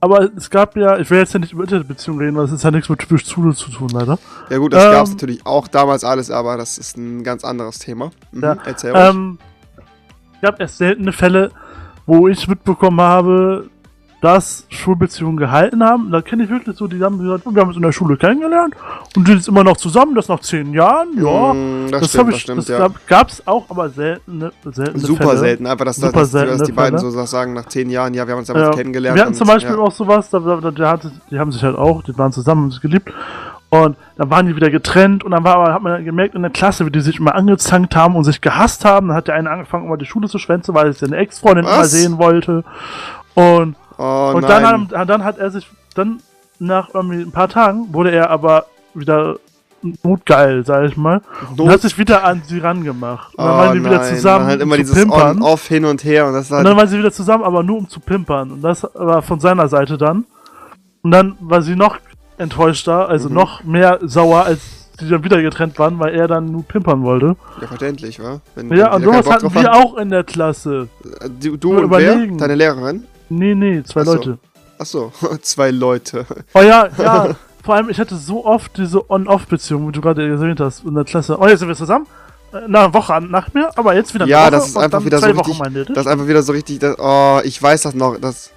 aber 0.00 0.28
es 0.36 0.50
gab 0.50 0.76
ja, 0.76 0.98
ich 0.98 1.08
will 1.10 1.18
jetzt 1.18 1.32
ja 1.32 1.40
nicht 1.40 1.52
über 1.52 1.62
Internetbeziehungen 1.62 2.20
reden, 2.20 2.36
weil 2.36 2.44
es 2.44 2.52
ist 2.52 2.62
ja 2.62 2.70
nichts 2.70 2.90
mit 2.90 2.98
typisch 2.98 3.26
Schule 3.26 3.54
zu 3.54 3.70
tun, 3.70 3.88
leider. 3.88 4.18
ja 4.50 4.58
gut, 4.58 4.74
das 4.74 4.84
ähm, 4.84 4.92
gab 4.92 5.04
es 5.04 5.10
natürlich 5.12 5.46
auch 5.46 5.66
damals 5.66 6.04
alles, 6.04 6.30
aber 6.30 6.58
das 6.58 6.76
ist 6.76 6.98
ein 6.98 7.24
ganz 7.24 7.42
anderes 7.42 7.78
Thema. 7.78 8.10
Mhm. 8.32 8.42
Ja, 8.42 8.56
Erzähl. 8.66 8.92
Ähm, 8.94 9.38
es 10.34 10.40
gab 10.42 10.60
erst 10.60 10.76
seltene 10.76 11.12
Fälle, 11.12 11.52
wo 12.04 12.28
ich 12.28 12.46
mitbekommen 12.46 13.00
habe, 13.00 13.70
dass 14.24 14.64
Schulbeziehungen 14.70 15.36
gehalten 15.36 15.84
haben. 15.84 16.10
Da 16.10 16.22
kenne 16.22 16.44
ich 16.44 16.48
wirklich 16.48 16.74
so, 16.78 16.86
die 16.86 16.98
haben 17.04 17.18
gesagt, 17.18 17.44
wir 17.44 17.60
haben 17.60 17.68
uns 17.68 17.76
in 17.76 17.82
der 17.82 17.92
Schule 17.92 18.16
kennengelernt 18.16 18.74
und 19.14 19.26
sind 19.26 19.36
jetzt 19.36 19.48
immer 19.48 19.62
noch 19.62 19.76
zusammen, 19.76 20.14
das 20.14 20.28
nach 20.28 20.40
zehn 20.40 20.72
Jahren, 20.72 21.08
ja. 21.22 21.52
Mm, 21.52 21.90
das, 21.90 22.00
das 22.00 22.08
stimmt, 22.08 22.20
habe 22.20 22.30
das 22.30 22.36
ich, 22.38 22.42
stimmt, 22.42 22.58
das 22.60 22.68
ja. 22.68 22.78
gab, 22.78 23.06
gab's 23.06 23.42
auch, 23.46 23.68
aber 23.68 23.90
seltene, 23.90 24.50
seltene 24.64 24.98
Super 24.98 25.24
Fälle. 25.24 25.38
selten, 25.40 25.66
einfach, 25.66 25.84
dass, 25.84 25.96
Super 25.96 26.20
dass, 26.20 26.30
dass, 26.30 26.62
die 26.62 26.72
beiden 26.72 26.98
Fälle. 26.98 27.10
so 27.10 27.24
sagen, 27.26 27.52
nach 27.52 27.66
zehn 27.66 27.90
Jahren, 27.90 28.14
ja, 28.14 28.26
wir 28.26 28.32
haben 28.32 28.38
uns 28.38 28.48
damals 28.48 28.68
Ja. 28.68 28.72
kennengelernt. 28.72 29.16
Wir 29.16 29.24
hatten 29.24 29.34
zum 29.34 29.46
Beispiel 29.46 29.74
ja. 29.74 29.78
auch 29.78 29.92
sowas, 29.92 30.30
da, 30.30 30.38
da, 30.38 30.70
der 30.70 30.88
hatte, 30.88 31.12
die 31.30 31.38
haben 31.38 31.52
sich 31.52 31.62
halt 31.62 31.76
auch, 31.76 32.02
die 32.02 32.16
waren 32.16 32.32
zusammen, 32.32 32.62
haben 32.62 32.70
sich 32.70 32.80
geliebt. 32.80 33.12
Und 33.68 33.96
dann 34.16 34.30
waren 34.30 34.46
die 34.46 34.56
wieder 34.56 34.70
getrennt 34.70 35.22
und 35.22 35.32
dann 35.32 35.44
war, 35.44 35.56
aber- 35.56 35.74
hat 35.74 35.82
man 35.82 36.02
gemerkt 36.02 36.34
in 36.34 36.40
der 36.42 36.50
Klasse, 36.50 36.86
wie 36.86 36.90
die 36.90 37.00
sich 37.00 37.18
immer 37.18 37.34
angezankt 37.34 37.94
haben 37.94 38.16
und 38.16 38.24
sich 38.24 38.40
gehasst 38.40 38.86
haben. 38.86 39.08
Dann 39.08 39.16
hat 39.18 39.28
der 39.28 39.34
eine 39.34 39.50
angefangen, 39.50 39.84
immer 39.86 39.98
die 39.98 40.06
Schule 40.06 40.28
zu 40.28 40.38
schwänzen, 40.38 40.74
weil 40.74 40.86
er 40.86 40.92
seine 40.94 41.16
Ex-Freundin 41.16 41.66
immer 41.66 41.84
sehen 41.84 42.16
wollte. 42.18 42.64
Und, 43.34 43.76
Oh 43.98 44.32
und 44.34 44.42
dann, 44.48 44.66
haben, 44.66 44.88
dann 44.88 45.24
hat 45.24 45.38
er 45.38 45.50
sich, 45.50 45.68
dann 45.94 46.20
nach 46.58 46.88
irgendwie 46.94 47.20
ein 47.22 47.32
paar 47.32 47.48
Tagen 47.48 47.92
wurde 47.92 48.10
er 48.12 48.30
aber 48.30 48.66
wieder 48.94 49.36
notgeil, 50.02 50.64
sag 50.64 50.84
ich 50.86 50.96
mal. 50.96 51.20
Und 51.50 51.58
Not- 51.58 51.68
hat 51.70 51.80
sich 51.82 51.98
wieder 51.98 52.24
an 52.24 52.42
sie 52.46 52.58
rangemacht. 52.58 53.34
Und 53.34 53.44
dann 53.44 53.54
oh 53.54 53.58
waren 53.58 53.74
die 53.78 53.84
wieder 53.84 53.98
nein, 53.98 54.14
zusammen. 54.14 54.44
Man 54.46 54.52
hat 54.54 54.60
immer 54.60 54.74
um 54.74 54.78
dieses 54.80 54.94
pimpern. 54.94 55.36
On-Off 55.36 55.66
hin 55.68 55.84
und 55.84 56.04
her 56.04 56.26
und 56.26 56.32
das 56.34 56.50
war 56.50 56.60
Und 56.60 56.64
dann 56.64 56.76
waren 56.76 56.88
sie 56.88 56.98
wieder 56.98 57.12
zusammen, 57.12 57.44
aber 57.44 57.62
nur 57.62 57.78
um 57.78 57.88
zu 57.88 58.00
pimpern. 58.00 58.50
Und 58.52 58.62
das 58.62 58.86
war 58.94 59.20
von 59.22 59.40
seiner 59.40 59.68
Seite 59.68 59.98
dann. 59.98 60.24
Und 61.02 61.10
dann 61.10 61.36
war 61.40 61.60
sie 61.60 61.76
noch 61.76 61.98
enttäuschter, 62.38 63.08
also 63.08 63.28
Mhm. 63.28 63.34
noch 63.34 63.62
mehr 63.64 63.98
sauer, 64.02 64.44
als 64.44 64.60
sie 64.98 65.08
dann 65.08 65.22
wieder 65.22 65.42
getrennt 65.42 65.78
waren, 65.78 65.98
weil 65.98 66.14
er 66.14 66.28
dann 66.28 66.46
nur 66.50 66.62
pimpern 66.62 67.02
wollte. 67.02 67.36
ja 67.60 67.66
verständlich, 67.66 68.20
wa? 68.22 68.40
Wenn, 68.54 68.70
Ja, 68.74 68.86
wenn 68.86 68.94
und 68.94 69.04
sowas 69.04 69.30
hatten 69.30 69.54
wir 69.54 69.74
auch 69.74 69.96
in 69.98 70.08
der 70.08 70.24
Klasse. 70.24 70.88
Du, 71.40 71.56
du 71.56 71.76
und 71.78 71.90
wer? 71.90 72.26
Deine 72.26 72.54
Lehrerin? 72.54 73.04
Nee, 73.28 73.54
nee, 73.54 73.82
zwei 73.84 74.02
Ach 74.02 74.06
so. 74.06 74.12
Leute. 74.14 74.38
Achso, 74.78 75.12
zwei 75.42 75.70
Leute. 75.70 76.26
Oh 76.54 76.60
ja, 76.60 76.88
ja. 76.98 77.34
Vor 77.62 77.74
allem, 77.76 77.88
ich 77.88 77.98
hatte 77.98 78.16
so 78.16 78.44
oft 78.44 78.76
diese 78.76 79.08
On-Off-Beziehung, 79.10 79.88
wie 79.88 79.92
du 79.92 80.00
gerade 80.02 80.26
erwähnt 80.28 80.60
hast, 80.60 80.84
in 80.84 80.94
der 80.94 81.04
Klasse. 81.04 81.38
Oh, 81.40 81.46
jetzt 81.46 81.60
sind 81.60 81.68
wir 81.68 81.74
zusammen. 81.76 82.06
Äh, 82.52 82.68
Nach 82.68 82.84
einer 82.84 82.94
Woche 82.94 83.20
nach 83.22 83.54
mir, 83.54 83.70
aber 83.76 83.94
jetzt 83.94 84.12
wieder 84.12 84.24
eine 84.24 84.30
Ja, 84.32 84.42
Woche 84.42 84.50
das 84.50 84.68
ist 84.68 84.76
einfach 84.76 85.04
wieder 85.04 85.18
so 85.18 85.26
richtig- 85.26 85.58
Wochen 85.58 85.74
Das 85.94 85.98
ist 85.98 86.06
einfach 86.06 86.26
wieder 86.26 86.42
so 86.42 86.52
richtig, 86.52 86.78
das, 86.80 86.96
oh, 86.98 87.40
ich 87.42 87.60
weiß 87.62 87.82
das 87.82 87.94
noch, 87.94 88.18
das... 88.20 88.50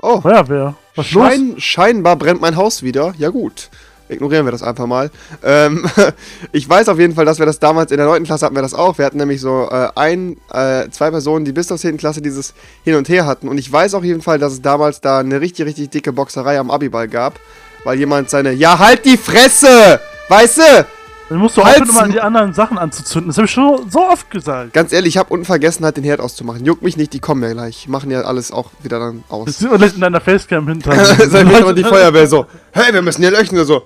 Oh, 0.00 0.20
Feuerwehr. 0.20 0.74
Was 0.94 1.06
ist 1.06 1.12
los? 1.12 1.24
Schein, 1.26 1.54
scheinbar 1.58 2.16
brennt 2.16 2.40
mein 2.40 2.56
Haus 2.56 2.82
wieder. 2.82 3.12
Ja 3.18 3.28
gut. 3.30 3.68
Ignorieren 4.10 4.44
wir 4.46 4.52
das 4.52 4.62
einfach 4.62 4.86
mal. 4.86 5.10
Ähm, 5.42 5.86
ich 6.52 6.68
weiß 6.68 6.88
auf 6.88 6.98
jeden 6.98 7.14
Fall, 7.14 7.24
dass 7.24 7.38
wir 7.38 7.46
das 7.46 7.58
damals 7.58 7.90
in 7.90 7.96
der 7.98 8.06
9. 8.06 8.24
Klasse 8.24 8.44
hatten 8.46 8.54
wir 8.56 8.62
das 8.62 8.74
auch. 8.74 8.98
Wir 8.98 9.04
hatten 9.06 9.18
nämlich 9.18 9.40
so 9.40 9.68
äh, 9.70 9.88
ein, 9.94 10.36
äh, 10.52 10.88
zwei 10.90 11.10
Personen, 11.10 11.44
die 11.44 11.52
bis 11.52 11.68
zur 11.68 11.78
10. 11.78 11.96
Klasse 11.96 12.20
dieses 12.20 12.54
Hin 12.84 12.96
und 12.96 13.08
Her 13.08 13.26
hatten. 13.26 13.48
Und 13.48 13.58
ich 13.58 13.70
weiß 13.72 13.94
auf 13.94 14.04
jeden 14.04 14.22
Fall, 14.22 14.38
dass 14.38 14.52
es 14.52 14.62
damals 14.62 15.00
da 15.00 15.18
eine 15.20 15.40
richtig, 15.40 15.66
richtig 15.66 15.90
dicke 15.90 16.12
Boxerei 16.12 16.58
am 16.58 16.70
Abiball 16.70 17.08
gab. 17.08 17.38
Weil 17.84 17.98
jemand 17.98 18.28
seine. 18.28 18.52
Ja, 18.52 18.78
halt 18.78 19.04
die 19.06 19.16
Fresse! 19.16 20.00
Weißt 20.28 20.58
du? 20.58 20.86
Dann 21.30 21.38
musst 21.38 21.56
du 21.56 21.62
aufhören, 21.62 21.88
immer 21.88 22.04
m- 22.06 22.12
die 22.12 22.20
anderen 22.20 22.52
Sachen 22.54 22.76
anzuzünden. 22.76 23.28
Das 23.28 23.36
habe 23.36 23.46
ich 23.46 23.52
schon 23.52 23.88
so 23.88 24.00
oft 24.00 24.30
gesagt. 24.32 24.72
Ganz 24.72 24.92
ehrlich, 24.92 25.14
ich 25.14 25.16
habe 25.16 25.32
unten 25.32 25.46
vergessen, 25.46 25.84
halt 25.84 25.96
den 25.96 26.02
Herd 26.02 26.18
auszumachen. 26.20 26.64
Juckt 26.64 26.82
mich 26.82 26.96
nicht, 26.96 27.12
die 27.12 27.20
kommen 27.20 27.40
ja 27.44 27.52
gleich. 27.52 27.86
Machen 27.86 28.10
ja 28.10 28.22
alles 28.22 28.50
auch 28.50 28.70
wieder 28.82 28.98
dann 28.98 29.22
Das 29.28 29.30
aus. 29.30 29.58
sieht 29.58 29.70
man 29.70 29.78
gleich 29.78 29.94
in 29.94 30.00
deiner 30.00 30.20
Facecam 30.20 30.66
hinter. 30.66 30.90
Dann 31.32 31.48
immer 31.50 31.72
die 31.72 31.84
Feuerwehr 31.94 32.26
so, 32.26 32.46
hey, 32.72 32.92
wir 32.92 33.00
müssen 33.00 33.22
hier 33.22 33.30
löschen. 33.30 33.64
So, 33.64 33.84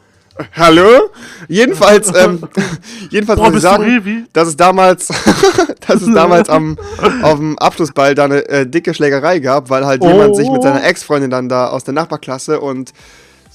hallo? 0.53 1.11
Jedenfalls, 1.49 2.12
ähm, 2.14 2.43
jedenfalls 3.11 3.38
Boah, 3.38 3.49
muss 3.49 3.57
ich 3.57 3.62
sagen, 3.62 4.26
dass 4.33 4.49
es 4.49 4.57
damals, 4.57 5.09
dass 5.87 6.03
es 6.03 6.12
damals 6.14 6.49
am, 6.49 6.76
auf 7.23 7.38
dem 7.38 7.59
Abschlussball 7.59 8.14
da 8.14 8.25
eine 8.25 8.49
äh, 8.49 8.67
dicke 8.67 8.95
Schlägerei 8.95 9.38
gab, 9.38 9.71
weil 9.71 9.87
halt 9.87 10.03
jemand 10.03 10.37
sich 10.37 10.50
mit 10.50 10.62
seiner 10.62 10.85
Ex-Freundin 10.85 11.31
dann 11.31 11.49
da 11.49 11.69
aus 11.69 11.85
der 11.85 11.95
Nachbarklasse 11.95 12.61
und 12.61 12.93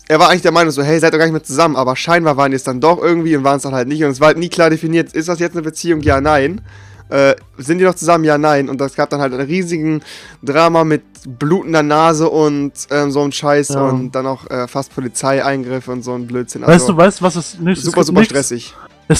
er 0.08 0.20
war 0.20 0.30
eigentlich 0.30 0.42
der 0.42 0.52
Meinung 0.52 0.72
so, 0.72 0.82
hey, 0.82 1.00
seid 1.00 1.14
doch 1.14 1.20
gar 1.20 1.26
nicht 1.26 1.34
mehr 1.34 1.44
zusammen, 1.44 1.76
aber 1.76 1.96
scheinbar 1.96 2.36
waren 2.36 2.52
die 2.52 2.56
es 2.56 2.64
dann 2.64 2.82
doch 2.82 3.02
irgendwie 3.02 3.36
und 3.36 3.44
waren 3.44 3.58
es 3.58 3.64
dann 3.64 3.76
halt 3.76 3.88
nicht 3.88 4.04
und 4.04 4.10
es 4.10 4.20
war 4.20 4.28
halt 4.28 4.40
nie 4.40 4.50
klar 4.50 4.70
definiert, 4.70 5.14
ist 5.14 5.30
das 5.30 5.40
jetzt 5.40 5.54
eine 5.54 5.62
Beziehung, 5.62 6.02
ja, 6.02 6.20
nein. 6.20 6.62
Äh, 7.10 7.36
sind 7.58 7.80
die 7.80 7.84
noch 7.86 7.96
zusammen? 7.96 8.24
Ja, 8.24 8.38
nein. 8.38 8.70
Und 8.70 8.80
das 8.80 8.94
gab 8.96 9.10
dann 9.10 9.20
halt 9.20 9.34
einen 9.34 9.46
riesigen 9.48 10.02
Drama 10.44 10.84
mit 10.84 11.02
blutender 11.28 11.82
Nase 11.84 12.30
und 12.30 12.72
ähm, 12.92 13.12
so 13.12 13.22
ein 13.24 13.32
Scheiß 13.32 13.70
Ja. 13.70 13.82
und 13.90 14.14
dann 14.14 14.26
auch 14.28 14.50
äh, 14.50 14.68
fast 14.68 14.94
Polizeieingriffe 14.94 15.92
und 15.92 16.04
so 16.04 16.14
ein 16.14 16.28
Blödsinn. 16.28 16.62
Weißt 16.66 16.88
du, 16.88 16.96
weißt 16.96 17.20
du, 17.20 17.26
was 17.26 17.36
es 17.36 17.60
nicht 17.60 17.82
super, 17.82 18.04
super 18.04 18.20
nichts- 18.20 18.32
stressig. 18.32 18.74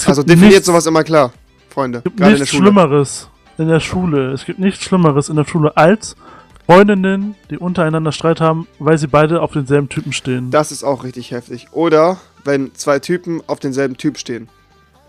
Also 0.06 0.22
definiert 0.22 0.52
nichts, 0.52 0.66
sowas 0.66 0.86
immer 0.86 1.02
klar, 1.02 1.32
Freunde. 1.68 1.98
Es 1.98 2.04
gibt 2.04 2.16
Gerade 2.16 2.32
in 2.32 2.38
nichts 2.38 2.50
Schule. 2.54 2.62
Schlimmeres 2.70 3.28
in 3.58 3.66
der 3.68 3.80
Schule. 3.80 4.30
Es 4.32 4.44
gibt 4.44 4.60
nichts 4.60 4.84
Schlimmeres 4.84 5.28
in 5.28 5.34
der 5.36 5.44
Schule 5.44 5.76
als 5.76 6.14
Freundinnen, 6.66 7.34
die 7.50 7.58
untereinander 7.58 8.12
Streit 8.12 8.40
haben, 8.40 8.68
weil 8.78 8.96
sie 8.98 9.08
beide 9.08 9.42
auf 9.42 9.50
denselben 9.52 9.88
Typen 9.88 10.12
stehen. 10.12 10.52
Das 10.52 10.70
ist 10.70 10.84
auch 10.84 11.02
richtig 11.02 11.32
heftig. 11.32 11.66
Oder 11.72 12.18
wenn 12.44 12.72
zwei 12.74 13.00
Typen 13.00 13.42
auf 13.48 13.58
denselben 13.58 13.96
Typ 13.96 14.16
stehen. 14.18 14.48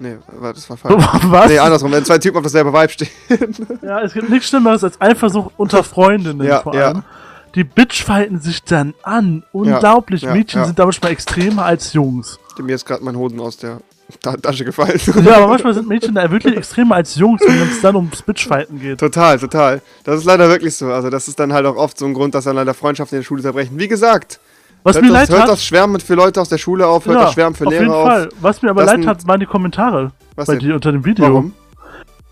Nee, 0.01 0.17
warte, 0.39 0.55
das 0.55 0.67
war 0.67 0.77
falsch. 0.77 0.95
Was? 1.25 1.47
Nee, 1.47 1.59
andersrum, 1.59 1.91
wenn 1.91 2.03
zwei 2.03 2.17
Typen 2.17 2.37
auf 2.37 2.43
dasselbe 2.43 2.73
Vibe 2.73 2.89
stehen. 2.89 3.09
Ja, 3.83 4.01
es 4.01 4.13
gibt 4.13 4.29
nichts 4.29 4.49
Schlimmeres 4.49 4.83
als 4.83 4.99
Eifersucht 4.99 5.51
unter 5.57 5.83
Freundinnen 5.83 6.41
Ja, 6.45 6.61
vor 6.61 6.73
ja. 6.73 6.87
allem. 6.87 7.03
Die 7.53 7.63
bitchfighten 7.63 8.39
sich 8.39 8.63
dann 8.63 8.95
an. 9.03 9.43
Unglaublich. 9.51 10.23
ja, 10.23 10.33
Mädchen 10.33 10.61
ja. 10.61 10.65
sind 10.65 10.79
da 10.79 10.85
manchmal 10.85 11.11
extremer 11.11 11.65
als 11.65 11.93
Jungs. 11.93 12.39
Mir 12.59 12.75
ist 12.75 12.85
gerade 12.85 13.03
mein 13.03 13.15
Hoden 13.15 13.39
aus 13.39 13.57
der 13.57 13.79
Ta 14.21 14.35
Tasche 14.37 14.65
gefallen. 14.65 14.99
Ja, 15.23 15.37
aber 15.37 15.47
manchmal 15.47 15.73
sind 15.73 15.87
Mädchen 15.87 16.15
da 16.15 16.29
wirklich 16.31 16.57
extremer 16.57 16.95
als 16.95 17.15
Jungs, 17.15 17.41
wenn 17.45 17.61
es 17.61 17.81
dann 17.81 17.95
ums 17.95 18.21
Bitchfighten 18.23 18.79
geht. 18.79 18.99
total, 18.99 19.37
total. 19.37 19.81
Das 20.03 20.17
ist 20.17 20.25
leider 20.25 20.49
wirklich 20.49 20.75
so. 20.75 20.87
Also 20.91 21.09
das 21.09 21.27
ist 21.27 21.39
dann 21.39 21.53
halt 21.53 21.65
auch 21.65 21.75
oft 21.75 21.97
so 21.97 22.05
ein 22.05 22.13
Grund, 22.13 22.33
dass 22.33 22.45
dann 22.45 22.55
leider 22.55 22.73
Freundschaften 22.73 23.17
in 23.17 23.21
der 23.21 23.25
Schule 23.25 23.41
zerbrechen. 23.43 23.77
Wie 23.77 23.87
gesagt, 23.87 24.39
Was 24.83 24.95
hört, 24.95 25.05
mir 25.05 25.11
das, 25.11 25.21
leid 25.21 25.29
hört 25.29 25.41
hat, 25.43 25.49
das 25.49 25.65
Schwärmen 25.65 25.99
für 25.99 26.15
Leute 26.15 26.41
aus 26.41 26.49
der 26.49 26.57
Schule 26.57 26.87
auf, 26.87 27.05
hört 27.05 27.17
ja, 27.17 27.23
das 27.25 27.33
Schwärmen 27.33 27.55
für 27.55 27.65
auf 27.67 27.71
Lehrer 27.71 27.83
jeden 27.83 27.93
auf. 27.93 28.07
Fall. 28.07 28.29
Was 28.39 28.61
mir 28.61 28.69
aber 28.71 28.85
Das 28.85 28.95
leid 28.95 29.05
hat, 29.05 29.27
waren 29.27 29.39
die 29.39 29.45
Kommentare 29.45 30.11
Was 30.35 30.47
bei 30.47 30.55
dir 30.55 30.75
unter 30.75 30.91
dem 30.91 31.05
Video. 31.05 31.25
Warum? 31.25 31.53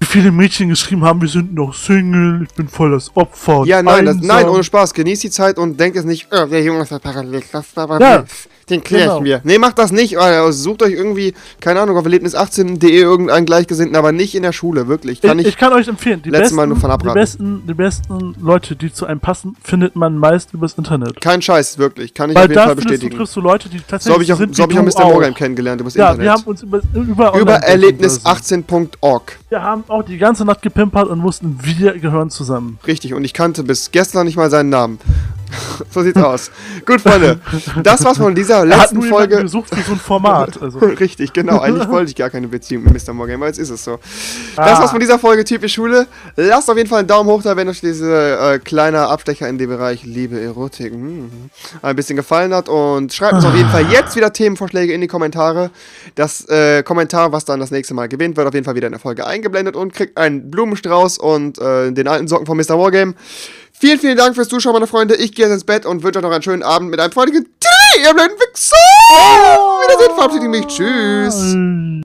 Wie 0.01 0.05
viele 0.05 0.31
Mädchen 0.31 0.69
geschrieben 0.69 1.03
haben, 1.03 1.21
wir 1.21 1.27
sind 1.27 1.53
noch 1.53 1.73
Single, 1.73 2.43
ich 2.49 2.53
bin 2.55 2.69
voll 2.69 2.91
das 2.91 3.11
Opfer. 3.15 3.63
Ja, 3.65 3.83
nein, 3.83 4.05
das, 4.05 4.15
nein, 4.21 4.47
ohne 4.47 4.63
Spaß. 4.63 4.93
Genießt 4.93 5.23
die 5.23 5.29
Zeit 5.29 5.57
und 5.57 5.77
denkt 5.79 5.97
jetzt 5.97 6.05
nicht, 6.05 6.27
oh, 6.31 6.45
der 6.45 6.63
Junge 6.63 6.83
ist 6.83 7.01
parallel, 7.01 7.43
das 7.51 7.65
aber 7.75 7.99
Ja, 7.99 8.23
den 8.69 8.83
kläre 8.83 9.03
genau. 9.03 9.17
ich 9.17 9.23
mir. 9.23 9.41
Nee, 9.43 9.57
macht 9.57 9.79
das 9.79 9.91
nicht. 9.91 10.17
Alter. 10.19 10.53
Sucht 10.53 10.83
euch 10.83 10.93
irgendwie, 10.93 11.33
keine 11.59 11.81
Ahnung, 11.81 11.97
auf 11.97 12.05
erlebnis18.de 12.05 12.89
irgendeinen 12.91 13.45
Gleichgesinnten, 13.45 13.95
aber 13.95 14.11
nicht 14.11 14.35
in 14.35 14.43
der 14.43 14.53
Schule, 14.53 14.87
wirklich. 14.87 15.21
Kann 15.21 15.39
ich, 15.39 15.47
ich, 15.47 15.53
ich 15.53 15.57
kann 15.57 15.73
euch 15.73 15.87
empfehlen, 15.87 16.21
die 16.21 16.29
besten, 16.29 16.55
Mal 16.55 16.67
nur 16.67 16.77
von 16.77 16.95
die, 16.97 17.07
besten, 17.13 17.63
die 17.67 17.73
besten 17.73 18.35
Leute, 18.39 18.75
die 18.75 18.93
zu 18.93 19.05
einem 19.05 19.19
passen, 19.19 19.57
findet 19.63 19.95
man 19.95 20.17
meist 20.17 20.53
übers 20.53 20.73
Internet. 20.75 21.19
kein 21.19 21.41
Scheiß, 21.41 21.77
wirklich. 21.79 22.13
Kann 22.13 22.29
ich 22.29 22.35
Weil 22.35 22.43
auf 22.43 22.49
jeden 22.49 22.59
Fall 22.61 22.67
findest 22.69 22.85
du, 22.85 22.89
bestätigen. 22.91 23.17
triffst 23.17 23.35
du 23.35 23.41
Leute, 23.41 23.69
die 23.69 23.79
tatsächlich 23.79 24.03
So 24.03 24.13
habe 24.13 24.23
ich 24.23 24.33
auch, 24.33 24.37
sind 24.37 24.55
so 24.55 24.63
hab 24.63 24.71
ich 24.71 24.77
auch 24.79 24.83
Mr. 24.83 25.05
Morgan 25.11 25.33
kennengelernt, 25.33 25.81
übers 25.81 25.95
Ja, 25.95 26.11
Internet. 26.11 26.23
wir 26.25 26.31
haben 26.31 26.43
uns 26.43 26.61
über, 26.63 26.79
über, 26.93 27.07
Über 27.09 27.33
Online-Dating-Börsen. 27.33 28.21
erlebnis18.org. 28.23 29.39
Wir 29.49 29.63
haben 29.63 29.83
auch 29.89 30.03
die 30.03 30.17
ganze 30.17 30.45
Nacht 30.45 30.61
gepimpert 30.61 31.07
und 31.07 31.23
wussten, 31.23 31.59
wir 31.63 31.97
gehören 31.99 32.29
zusammen. 32.29 32.79
Richtig, 32.85 33.13
und 33.13 33.23
ich 33.23 33.33
kannte 33.33 33.63
bis 33.63 33.91
gestern 33.91 34.25
nicht 34.25 34.37
mal 34.37 34.49
seinen 34.49 34.69
Namen. 34.69 34.99
so 35.91 36.01
sieht's 36.01 36.21
aus. 36.21 36.51
Gut, 36.85 37.01
Freunde. 37.01 37.39
Das 37.83 38.03
war's 38.03 38.17
von 38.17 38.35
dieser 38.35 38.59
Er 38.59 38.65
letzten 38.65 39.01
Folge. 39.01 39.41
gesucht 39.41 39.73
für 39.73 39.81
so 39.81 39.93
ein 39.93 39.99
Format. 39.99 40.61
Also, 40.61 40.79
Richtig, 40.99 41.33
genau. 41.33 41.59
Eigentlich 41.59 41.87
wollte 41.89 42.09
ich 42.09 42.15
gar 42.15 42.29
keine 42.29 42.47
Beziehung 42.47 42.83
mit 42.83 42.93
Mr. 43.07 43.13
Morgan, 43.13 43.35
aber 43.37 43.47
jetzt 43.47 43.59
ist 43.59 43.69
es 43.69 43.83
so. 43.83 43.99
Das 44.55 44.67
Ah. 44.77 44.81
war's 44.81 44.91
von 44.91 44.99
dieser 44.99 45.19
Folge 45.19 45.43
Typisch 45.43 45.73
Schule. 45.73 46.07
Lasst 46.35 46.69
auf 46.69 46.77
jeden 46.77 46.89
Fall 46.89 46.99
einen 46.99 47.07
Daumen 47.07 47.29
hoch 47.29 47.41
da, 47.41 47.55
wenn 47.57 47.67
euch 47.69 47.81
diese 47.81 48.37
äh, 48.39 48.59
kleine 48.59 49.07
Abstecher 49.07 49.47
in 49.49 49.57
den 49.57 49.69
Bereich 49.69 50.03
Liebe, 50.03 50.39
Erotik 50.39 50.93
hm, 50.93 51.29
ein 51.81 51.95
bisschen 51.95 52.15
gefallen 52.15 52.53
hat. 52.53 52.69
Und 52.69 53.13
schreibt 53.13 53.33
uns 53.35 53.45
auf 53.45 53.55
jeden 53.55 53.69
Fall 53.69 53.85
jetzt 53.91 54.15
wieder 54.15 54.31
Themenvorschläge 54.33 54.93
in 54.93 55.01
die 55.01 55.07
Kommentare. 55.07 55.71
Das 56.15 56.47
äh, 56.49 56.83
Kommentar, 56.83 57.31
was 57.31 57.45
dann 57.45 57.59
das 57.59 57.71
nächste 57.71 57.93
Mal 57.93 58.07
gewinnt, 58.07 58.37
wird 58.37 58.47
auf 58.47 58.53
jeden 58.53 58.65
Fall 58.65 58.75
wieder 58.75 58.87
in 58.87 58.93
der 58.93 58.99
Folge 58.99 59.25
eingeblendet 59.25 59.75
und 59.75 59.93
kriegt 59.93 60.17
einen 60.17 60.49
Blumenstrauß 60.51 61.17
und 61.17 61.57
äh, 61.59 61.91
den 61.91 62.07
alten 62.07 62.27
Socken 62.27 62.45
von 62.45 62.57
Mr. 62.57 62.77
Wargame. 62.77 63.13
Vielen, 63.79 63.97
vielen 63.97 64.17
Dank 64.17 64.35
fürs 64.35 64.49
Zuschauen, 64.49 64.73
meine 64.73 64.87
Freunde. 64.87 65.15
Ich 65.15 65.33
gehe 65.33 65.45
jetzt 65.45 65.53
ins 65.53 65.63
Bett 65.63 65.85
und 65.85 66.03
wünsche 66.03 66.19
euch 66.19 66.23
noch 66.23 66.31
einen 66.31 66.43
schönen 66.43 66.63
Abend 66.63 66.89
mit 66.89 66.99
einem 66.99 67.13
freundlichen 67.13 67.45
Tee, 67.45 68.01
ihr 68.03 68.13
blöden 68.13 68.37
Wichser! 68.37 68.75
Wiedersehen, 69.87 70.15
verabschiede 70.15 70.49
mich. 70.49 70.67
Tschüss. 70.67 71.98